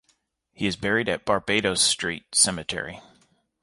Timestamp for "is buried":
0.65-1.07